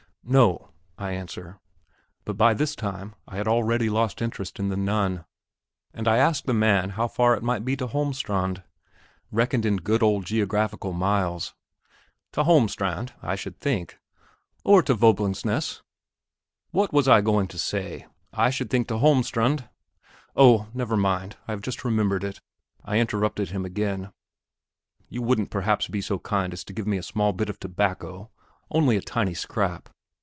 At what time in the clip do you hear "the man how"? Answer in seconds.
6.45-7.07